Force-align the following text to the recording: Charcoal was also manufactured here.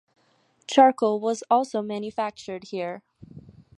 Charcoal 0.65 1.19
was 1.19 1.43
also 1.51 1.83
manufactured 1.83 2.63
here. 2.71 3.03